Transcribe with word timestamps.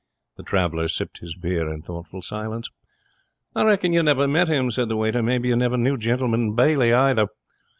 The 0.35 0.41
traveller 0.41 0.87
sipped 0.87 1.19
his 1.19 1.35
beer 1.35 1.69
in 1.71 1.83
thoughtful 1.83 2.23
silence. 2.23 2.71
'I 3.55 3.65
reckon 3.65 3.93
you 3.93 4.01
never 4.01 4.27
met 4.27 4.47
him,' 4.47 4.71
said 4.71 4.89
the 4.89 4.97
waiter. 4.97 5.21
'Maybe 5.21 5.49
you 5.49 5.55
never 5.55 5.77
knew 5.77 5.95
Gentleman 5.95 6.55
Bailey, 6.55 6.91
either? 6.91 7.27